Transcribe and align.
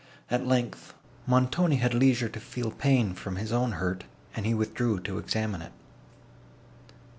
At 0.31 0.47
length, 0.47 0.95
Montoni 1.27 1.75
had 1.75 1.93
leisure 1.93 2.27
to 2.27 2.39
feel 2.39 2.71
pain 2.71 3.13
from 3.13 3.35
his 3.35 3.51
own 3.51 3.73
hurt, 3.73 4.03
and 4.35 4.47
he 4.47 4.53
withdrew 4.55 4.99
to 5.01 5.19
examine 5.19 5.61
it. 5.61 5.73